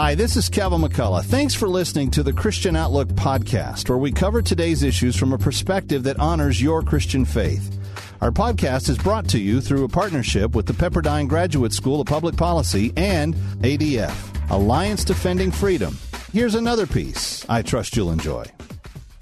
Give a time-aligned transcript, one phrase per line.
[0.00, 1.24] Hi, this is Kevin McCullough.
[1.24, 5.38] Thanks for listening to the Christian Outlook podcast, where we cover today's issues from a
[5.38, 7.76] perspective that honors your Christian faith.
[8.20, 12.06] Our podcast is brought to you through a partnership with the Pepperdine Graduate School of
[12.06, 13.34] Public Policy and
[13.64, 15.98] ADF, Alliance Defending Freedom.
[16.32, 18.44] Here's another piece I trust you'll enjoy.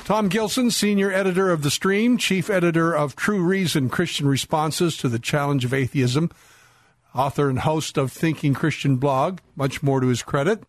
[0.00, 5.08] Tom Gilson, senior editor of The Stream, chief editor of True Reason Christian Responses to
[5.08, 6.30] the Challenge of Atheism
[7.16, 10.62] author and host of Thinking Christian blog, much more to his credit.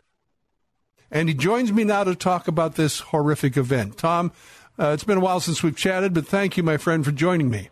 [1.10, 3.96] And he joins me now to talk about this horrific event.
[3.96, 4.32] Tom,
[4.78, 7.50] uh, it's been a while since we've chatted, but thank you, my friend, for joining
[7.50, 7.70] me.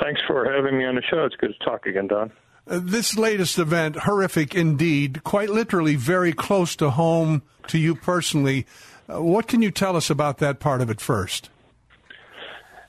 [0.00, 1.24] Thanks for having me on the show.
[1.24, 2.32] It's good to talk again, Don.
[2.66, 8.66] Uh, this latest event, horrific indeed, quite literally very close to home to you personally.
[9.08, 11.50] Uh, what can you tell us about that part of it first?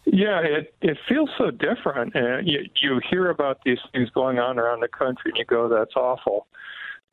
[0.05, 2.15] Yeah, it it feels so different.
[2.15, 5.69] And you you hear about these things going on around the country, and you go,
[5.69, 6.47] "That's awful."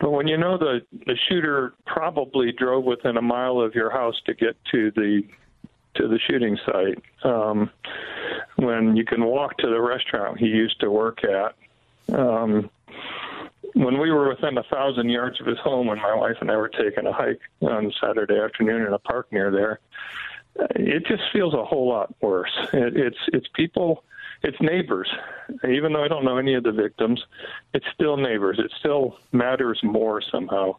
[0.01, 4.21] But when you know the the shooter probably drove within a mile of your house
[4.27, 5.23] to get to the
[5.95, 7.71] to the shooting site, um,
[8.57, 11.55] when you can walk to the restaurant he used to work at,
[12.19, 12.71] um,
[13.75, 16.57] when we were within a thousand yards of his home, when my wife and I
[16.57, 19.81] were taking a hike on Saturday afternoon in a park near there,
[20.57, 22.51] it just feels a whole lot worse.
[22.73, 24.05] It, it's it's people,
[24.43, 25.09] it's neighbors.
[25.69, 27.23] Even though I don't know any of the victims,
[27.75, 28.59] it's still neighbors.
[28.59, 30.77] It still matters more somehow.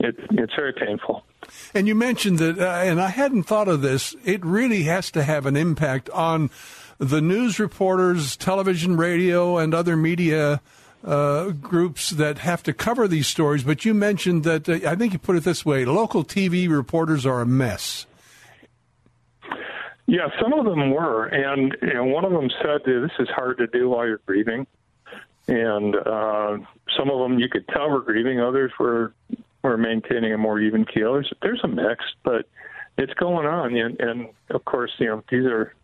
[0.00, 1.24] It, it's very painful.
[1.72, 4.16] And you mentioned that, uh, and I hadn't thought of this.
[4.24, 6.50] It really has to have an impact on
[6.98, 10.60] the news reporters, television, radio, and other media
[11.04, 13.62] uh, groups that have to cover these stories.
[13.62, 17.24] But you mentioned that uh, I think you put it this way: local TV reporters
[17.26, 18.06] are a mess.
[20.06, 21.74] Yeah, some of them were, and
[22.12, 24.66] one of them said this is hard to do while you're grieving,
[25.48, 26.58] and uh,
[26.96, 28.40] some of them you could tell were grieving.
[28.40, 29.14] Others were
[29.62, 31.14] were maintaining a more even keel.
[31.14, 32.46] There's, there's a mix, but
[32.98, 35.74] it's going on, and, and of course, you know these are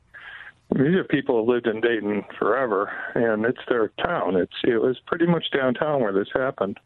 [0.75, 4.37] these are people who lived in Dayton forever, and it's their town.
[4.37, 6.79] It's it was pretty much downtown where this happened.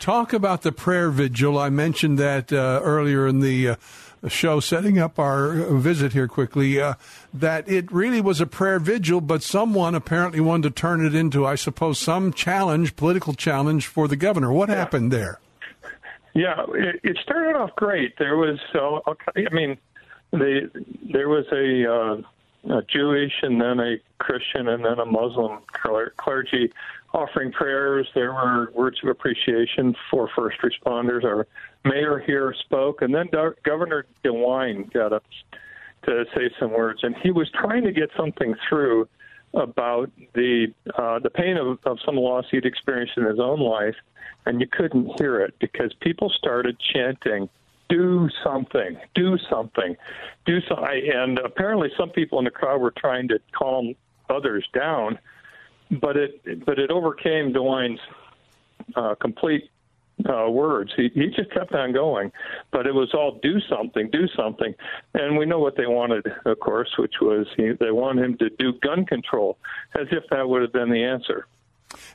[0.00, 1.56] Talk about the prayer vigil.
[1.58, 3.68] I mentioned that uh, earlier in the.
[3.68, 3.76] Uh,
[4.28, 6.94] show, setting up our visit here quickly, uh,
[7.34, 11.46] that it really was a prayer vigil, but someone apparently wanted to turn it into,
[11.46, 14.52] I suppose, some challenge, political challenge for the governor.
[14.52, 14.76] What yeah.
[14.76, 15.40] happened there?
[16.34, 18.16] Yeah, it, it, started off great.
[18.18, 19.76] There was, uh, I mean,
[20.30, 20.62] they,
[21.12, 22.22] there was a, uh,
[22.68, 25.60] a Jewish and then a Christian and then a Muslim
[26.16, 26.72] clergy
[27.12, 28.08] offering prayers.
[28.14, 31.24] There were words of appreciation for first responders.
[31.24, 31.46] Our
[31.84, 33.28] mayor here spoke, and then
[33.64, 35.24] Governor DeWine got up
[36.04, 39.08] to say some words, and he was trying to get something through
[39.54, 43.96] about the uh, the pain of, of some loss he'd experienced in his own life,
[44.46, 47.48] and you couldn't hear it because people started chanting
[47.92, 49.96] do something, do something,
[50.46, 51.10] do something.
[51.14, 53.94] And apparently, some people in the crowd were trying to calm
[54.30, 55.18] others down,
[56.00, 58.00] but it but it overcame DeWine's
[58.96, 59.68] uh, complete
[60.26, 60.90] uh, words.
[60.96, 62.32] He he just kept on going,
[62.70, 64.74] but it was all do something, do something,
[65.14, 68.48] and we know what they wanted, of course, which was he, they wanted him to
[68.58, 69.58] do gun control,
[70.00, 71.46] as if that would have been the answer.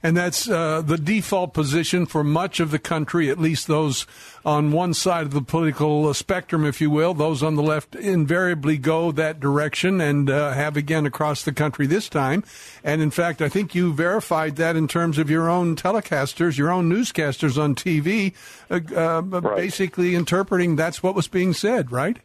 [0.03, 4.05] And that's uh, the default position for much of the country, at least those
[4.45, 7.13] on one side of the political spectrum, if you will.
[7.13, 11.87] Those on the left invariably go that direction and uh, have again across the country
[11.87, 12.43] this time.
[12.83, 16.71] And in fact, I think you verified that in terms of your own telecasters, your
[16.71, 18.33] own newscasters on TV,
[18.69, 19.57] uh, uh, right.
[19.57, 22.19] basically interpreting that's what was being said, right?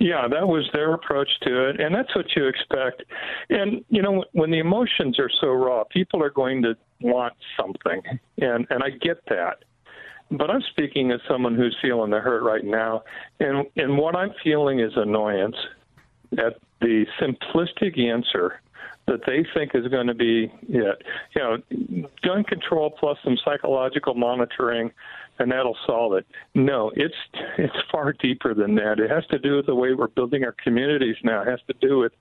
[0.00, 3.02] Yeah, that was their approach to it, and that's what you expect.
[3.50, 8.00] And you know, when the emotions are so raw, people are going to want something,
[8.38, 9.58] and and I get that.
[10.30, 13.02] But I'm speaking as someone who's feeling the hurt right now,
[13.40, 15.56] and and what I'm feeling is annoyance
[16.38, 18.62] at the simplistic answer
[19.10, 21.02] that they think is going to be it.
[21.34, 24.92] You know, gun control plus some psychological monitoring
[25.40, 26.26] and that'll solve it.
[26.54, 27.14] No, it's
[27.58, 29.00] it's far deeper than that.
[29.00, 31.42] It has to do with the way we're building our communities now.
[31.42, 32.12] It has to do with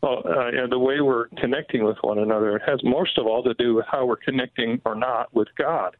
[0.00, 2.56] well, uh, the way we're connecting with one another.
[2.56, 5.96] It has most of all to do with how we're connecting or not with God.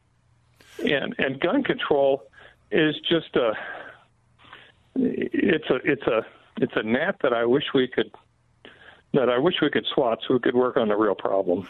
[0.79, 2.23] and and gun control
[2.71, 3.51] is just a
[4.95, 6.25] it's a it's a
[6.57, 8.11] it's a gnat that I wish we could
[9.13, 11.67] that I wish we could swat so we could work on the real problem.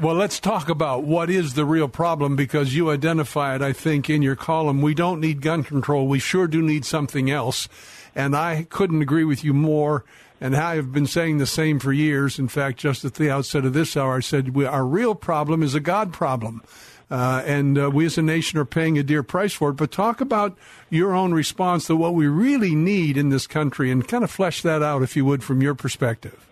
[0.00, 4.08] Well, let's talk about what is the real problem because you identify it, I think,
[4.08, 4.82] in your column.
[4.82, 6.06] We don't need gun control.
[6.06, 7.68] We sure do need something else.
[8.14, 10.04] And I couldn't agree with you more.
[10.40, 12.38] And I have been saying the same for years.
[12.38, 15.62] In fact, just at the outset of this hour, I said we, our real problem
[15.62, 16.62] is a God problem.
[17.10, 19.74] Uh, and uh, we as a nation are paying a dear price for it.
[19.74, 20.56] But talk about
[20.90, 24.62] your own response to what we really need in this country and kind of flesh
[24.62, 26.46] that out, if you would, from your perspective.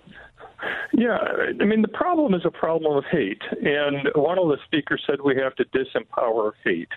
[0.93, 1.19] Yeah,
[1.61, 3.43] I mean, the problem is a problem of hate.
[3.63, 6.89] And one of the speakers said we have to disempower hate.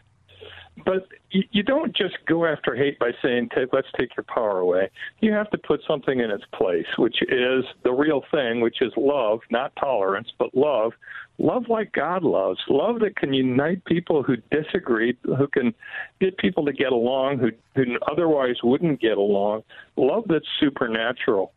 [0.86, 4.90] But you don't just go after hate by saying, let's take your power away.
[5.20, 8.92] You have to put something in its place, which is the real thing, which is
[8.98, 10.94] love, not tolerance, but love.
[11.42, 12.60] Love like God loves.
[12.70, 15.74] Love that can unite people who disagree, who can
[16.20, 19.64] get people to get along, who, who otherwise wouldn't get along.
[19.98, 21.54] Love that's supernatural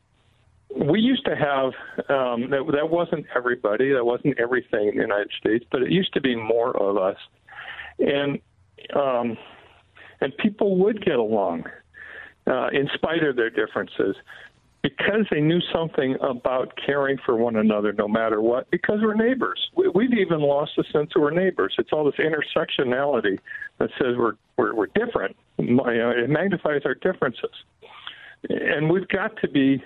[0.77, 1.67] we used to have
[2.09, 6.13] um, that, that wasn't everybody, that wasn't everything in the United States, but it used
[6.15, 7.17] to be more of us,
[7.99, 8.39] and
[8.95, 9.37] um,
[10.21, 11.65] and people would get along
[12.47, 14.17] uh, in spite of their differences
[14.85, 18.71] because they knew something about caring for one another no matter what.
[18.71, 21.75] Because we're neighbors, we, we've even lost the sense that we're neighbors.
[21.79, 23.39] It's all this intersectionality
[23.79, 25.35] that says we're we're, we're different.
[25.59, 27.51] Uh, it magnifies our differences,
[28.49, 29.83] and we've got to be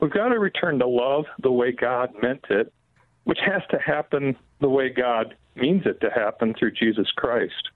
[0.00, 2.72] We've got to return to love the way God meant it,
[3.24, 7.70] which has to happen the way God means it to happen through Jesus Christ.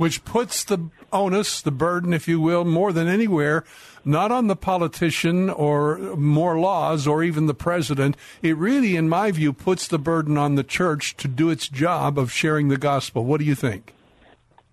[0.00, 3.64] Which puts the onus, the burden, if you will, more than anywhere,
[4.02, 8.16] not on the politician or more laws or even the president.
[8.40, 12.18] It really, in my view, puts the burden on the church to do its job
[12.18, 13.26] of sharing the gospel.
[13.26, 13.92] What do you think?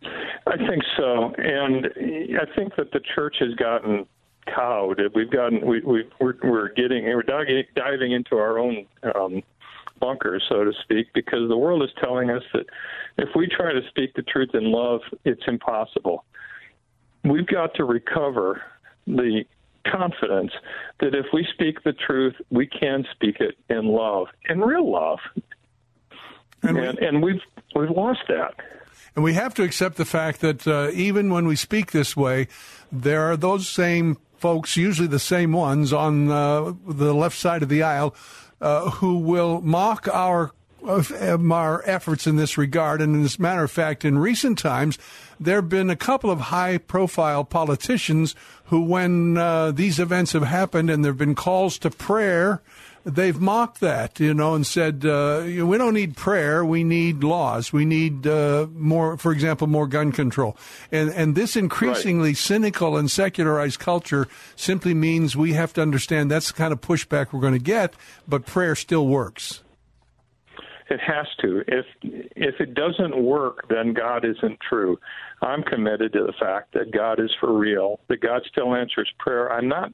[0.01, 1.88] I think so, and
[2.39, 4.06] I think that the church has gotten
[4.45, 5.01] cowed.
[5.13, 9.44] We've gotten we, we we're, we're getting we're diving into our own um,
[9.99, 12.65] bunkers, so to speak, because the world is telling us that
[13.17, 16.25] if we try to speak the truth in love, it's impossible.
[17.23, 18.61] We've got to recover
[19.05, 19.44] the
[19.85, 20.51] confidence
[20.99, 25.19] that if we speak the truth, we can speak it in love, in real love.
[26.63, 27.41] And, and, and we've
[27.75, 28.55] we've lost that.
[29.15, 32.47] And we have to accept the fact that uh, even when we speak this way,
[32.91, 37.69] there are those same folks, usually the same ones on uh, the left side of
[37.69, 38.15] the aisle,
[38.61, 40.51] uh, who will mock our
[40.87, 43.01] um, our efforts in this regard.
[43.01, 44.97] And as a matter of fact, in recent times,
[45.39, 48.35] there have been a couple of high profile politicians
[48.65, 52.61] who, when uh, these events have happened and there have been calls to prayer,
[53.07, 57.71] they've mocked that, you know, and said, uh, we don't need prayer, we need laws.
[57.71, 60.57] We need uh, more, for example, more gun control.
[60.92, 62.38] And, and this increasingly right.
[62.38, 67.31] cynical and secularized culture simply means we have to understand that's the kind of pushback
[67.31, 67.94] we're going to get,
[68.27, 69.62] but prayer still works.
[70.89, 71.63] It has to.
[71.68, 74.98] If if it doesn't work, then God isn't true.
[75.42, 78.00] I'm committed to the fact that God is for real.
[78.07, 79.51] That God still answers prayer.
[79.51, 79.92] I'm not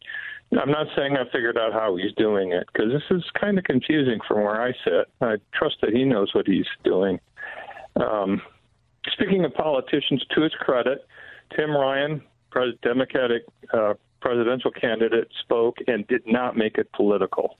[0.59, 3.63] I'm not saying I figured out how he's doing it because this is kind of
[3.63, 5.07] confusing from where I sit.
[5.21, 7.19] I trust that he knows what he's doing.
[7.95, 8.41] Um,
[9.11, 11.05] speaking of politicians, to his credit,
[11.55, 12.21] Tim Ryan,
[12.81, 13.43] Democratic
[13.73, 17.57] uh, presidential candidate, spoke and did not make it political.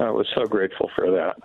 [0.00, 1.36] I was so grateful for that.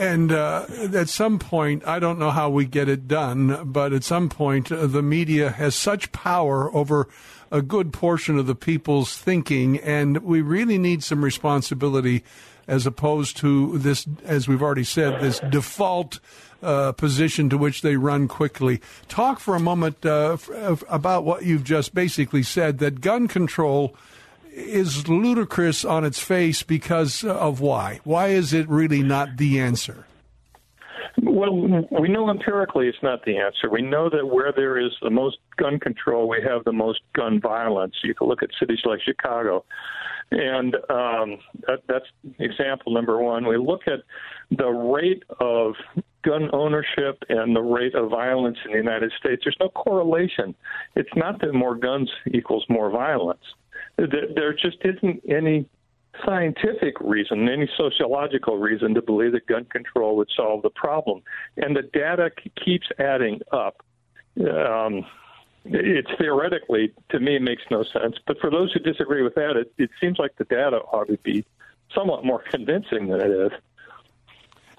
[0.00, 0.64] And uh,
[0.94, 4.72] at some point, I don't know how we get it done, but at some point,
[4.72, 7.06] uh, the media has such power over
[7.52, 12.24] a good portion of the people's thinking, and we really need some responsibility
[12.66, 16.18] as opposed to this, as we've already said, this default
[16.62, 18.80] uh, position to which they run quickly.
[19.08, 23.94] Talk for a moment uh, f- about what you've just basically said that gun control
[24.52, 28.00] is ludicrous on its face because of why?
[28.04, 30.06] Why is it really not the answer?
[31.22, 33.68] Well, we know empirically it's not the answer.
[33.70, 37.40] We know that where there is the most gun control, we have the most gun
[37.40, 37.94] violence.
[38.02, 39.64] You can look at cities like Chicago.
[40.30, 42.04] And um, that, that's
[42.38, 43.46] example number one.
[43.46, 44.00] We look at
[44.56, 45.74] the rate of
[46.22, 49.42] gun ownership and the rate of violence in the United States.
[49.44, 50.54] There's no correlation.
[50.94, 53.42] It's not that more guns equals more violence.
[53.96, 55.68] There just isn't any
[56.24, 61.22] scientific reason, any sociological reason to believe that gun control would solve the problem.
[61.56, 62.30] And the data
[62.64, 63.82] keeps adding up.
[64.38, 65.06] Um,
[65.64, 68.16] it's theoretically, to me, it makes no sense.
[68.26, 71.18] But for those who disagree with that, it, it seems like the data ought to
[71.18, 71.44] be
[71.94, 73.52] somewhat more convincing than it is.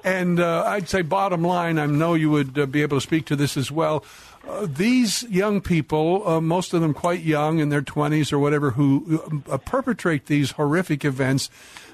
[0.03, 3.25] And uh, I'd say, bottom line, I know you would uh, be able to speak
[3.27, 4.03] to this as well.
[4.48, 8.72] Uh, these young people, uh, most of them quite young in their 20s or whatever,
[8.72, 11.50] who uh, perpetrate these horrific events,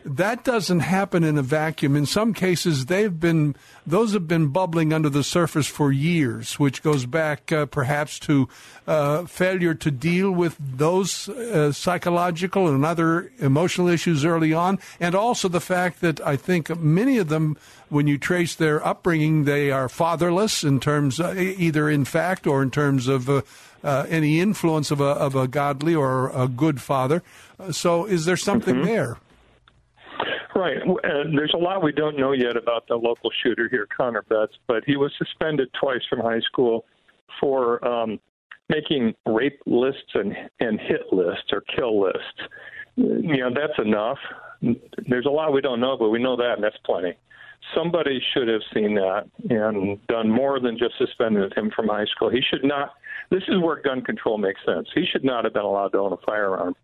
[0.05, 1.95] that doesn't happen in a vacuum.
[1.95, 6.83] In some cases, they've been those have been bubbling under the surface for years, which
[6.83, 8.49] goes back uh, perhaps to
[8.85, 15.15] uh, failure to deal with those uh, psychological and other emotional issues early on, and
[15.15, 17.57] also the fact that I think many of them,
[17.89, 22.61] when you trace their upbringing, they are fatherless in terms uh, either in fact or
[22.61, 23.29] in terms of.
[23.29, 23.41] Uh,
[23.83, 27.21] uh, any influence of a, of a godly or a good father.
[27.69, 28.85] so, is there something mm-hmm.
[28.85, 29.17] there?
[30.57, 30.77] Right.
[31.03, 34.53] And there's a lot we don't know yet about the local shooter here, Connor Betts,
[34.67, 36.85] but he was suspended twice from high school
[37.39, 38.19] for um,
[38.67, 42.41] making rape lists and, and hit lists or kill lists.
[42.95, 44.17] You know, that's enough.
[45.07, 47.13] There's a lot we don't know, but we know that, and that's plenty.
[47.75, 52.31] Somebody should have seen that and done more than just suspended him from high school.
[52.31, 52.93] He should not.
[53.29, 54.87] This is where gun control makes sense.
[54.95, 56.75] He should not have been allowed to own a firearm.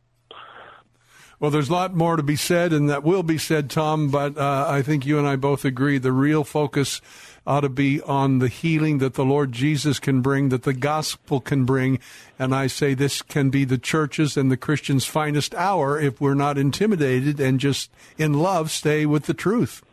[1.44, 4.38] Well, there's a lot more to be said, and that will be said, Tom, but
[4.38, 7.02] uh, I think you and I both agree the real focus
[7.46, 11.42] ought to be on the healing that the Lord Jesus can bring, that the gospel
[11.42, 12.00] can bring.
[12.40, 16.34] And I say this can be the church's and the Christian's finest hour if we're
[16.34, 19.84] not intimidated and just in love stay with the truth.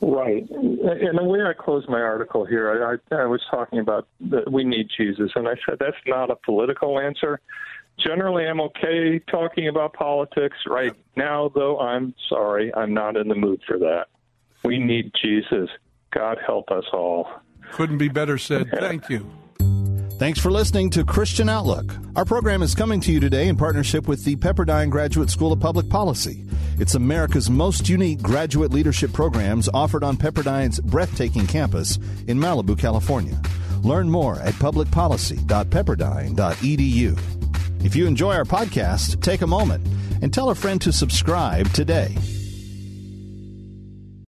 [0.00, 0.50] Right.
[0.50, 4.64] And the way I closed my article here, I, I was talking about that we
[4.64, 5.30] need Jesus.
[5.36, 7.38] And I said that's not a political answer
[8.04, 10.56] generally I'm okay talking about politics.
[10.66, 14.06] Right now, though, I'm sorry, I'm not in the mood for that.
[14.64, 15.68] We need Jesus.
[16.12, 17.28] God help us all.
[17.72, 18.68] Couldn't be better said.
[18.70, 19.30] Thank you.
[20.18, 21.96] Thanks for listening to Christian Outlook.
[22.14, 25.58] Our program is coming to you today in partnership with the Pepperdine Graduate School of
[25.58, 26.44] Public Policy.
[26.78, 31.96] It's America's most unique graduate leadership programs offered on Pepperdine's breathtaking campus
[32.28, 33.40] in Malibu, California.
[33.82, 37.41] Learn more at publicpolicy.pepperdine.edu.
[37.84, 39.86] If you enjoy our podcast, take a moment
[40.22, 42.16] and tell a friend to subscribe today.